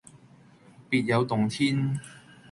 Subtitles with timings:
[0.89, 2.01] 別有洞天